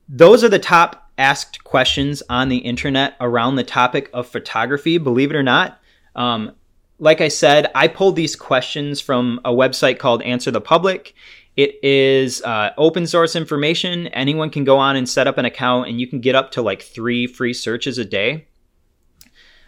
those 0.08 0.44
are 0.44 0.50
the 0.50 0.60
top 0.60 1.12
asked 1.18 1.64
questions 1.64 2.24
on 2.30 2.50
the 2.50 2.58
internet 2.58 3.16
around 3.20 3.56
the 3.56 3.64
topic 3.64 4.10
of 4.14 4.28
photography. 4.28 4.98
Believe 4.98 5.32
it 5.32 5.36
or 5.36 5.44
not, 5.44 5.80
um, 6.16 6.52
like 7.00 7.22
I 7.22 7.28
said, 7.28 7.72
I 7.76 7.88
pulled 7.88 8.16
these 8.16 8.36
questions 8.36 9.02
from 9.02 9.42
a 9.44 9.52
website 9.52 10.00
called 10.00 10.22
Answer 10.24 10.52
the 10.52 10.62
Public. 10.62 11.14
It 11.56 11.76
is 11.84 12.42
uh, 12.44 12.72
open 12.78 13.06
source 13.06 13.36
information. 13.36 14.08
Anyone 14.08 14.50
can 14.50 14.64
go 14.64 14.78
on 14.78 14.96
and 14.96 15.08
set 15.08 15.28
up 15.28 15.38
an 15.38 15.46
account, 15.46 15.88
and 15.88 16.00
you 16.00 16.08
can 16.08 16.20
get 16.20 16.36
up 16.36 16.52
to 16.52 16.62
like 16.62 16.82
three 16.82 17.28
free 17.28 17.54
searches 17.54 17.98
a 17.98 18.06
day. 18.06 18.48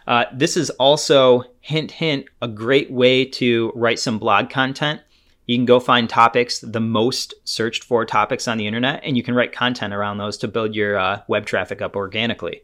Uh, 0.06 0.24
this 0.32 0.56
is 0.56 0.70
also, 0.70 1.42
hint, 1.60 1.90
hint, 1.90 2.26
a 2.40 2.48
great 2.48 2.90
way 2.90 3.24
to 3.24 3.72
write 3.74 3.98
some 3.98 4.18
blog 4.18 4.50
content. 4.50 5.00
You 5.46 5.56
can 5.56 5.64
go 5.64 5.78
find 5.78 6.08
topics, 6.08 6.58
the 6.60 6.80
most 6.80 7.34
searched 7.44 7.84
for 7.84 8.04
topics 8.04 8.48
on 8.48 8.58
the 8.58 8.66
internet, 8.66 9.02
and 9.04 9.16
you 9.16 9.22
can 9.22 9.34
write 9.34 9.52
content 9.52 9.94
around 9.94 10.18
those 10.18 10.36
to 10.38 10.48
build 10.48 10.74
your 10.74 10.98
uh, 10.98 11.22
web 11.28 11.46
traffic 11.46 11.82
up 11.82 11.94
organically. 11.94 12.62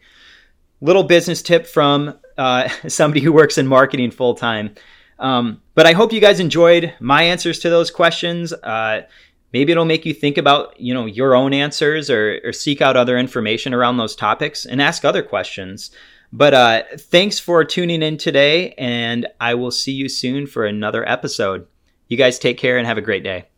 Little 0.83 1.05
business 1.05 1.41
tip 1.41 1.67
from 1.67 2.19
uh, 2.37 2.69
somebody 2.89 3.21
who 3.21 3.33
works 3.33 3.57
in 3.57 3.67
marketing 3.67 4.11
full 4.11 4.35
time. 4.35 4.75
Um, 5.19 5.63
but 5.75 5.87
I 5.87 5.93
hope 5.93 6.13
you 6.13 6.21
guys 6.21 6.41
enjoyed 6.41 6.93
my 7.01 7.23
answers 7.23 7.61
to 7.61 7.71
those 7.71 7.91
questions. 7.91 8.53
Uh, 8.53 9.03
maybe 9.53 9.73
it'll 9.73 9.85
make 9.85 10.05
you 10.05 10.13
think 10.13 10.37
about 10.37 10.79
you 10.81 10.93
know 10.93 11.07
your 11.07 11.35
own 11.35 11.55
answers 11.55 12.11
or, 12.11 12.41
or, 12.45 12.53
seek 12.53 12.83
out 12.83 12.97
other 12.97 13.17
information 13.17 13.73
around 13.73 13.99
those 13.99 14.17
topics 14.17 14.67
and 14.67 14.83
ask 14.83 15.05
other 15.05 15.23
questions. 15.23 15.93
But 16.33 16.55
uh, 16.55 16.83
thanks 16.99 17.39
for 17.39 17.65
tuning 17.65 18.03
in 18.03 18.17
today, 18.17 18.73
and 18.73 19.27
I 19.39 19.55
will 19.55 19.71
see 19.71 19.93
you 19.93 20.09
soon 20.09 20.47
for 20.47 20.65
another 20.65 21.09
episode. 21.09 21.67
You 22.09 22.17
guys 22.17 22.39
take 22.39 22.59
care 22.59 22.79
and 22.79 22.87
have 22.87 22.99
a 22.99 23.03
great 23.03 23.23
day. 23.23 23.52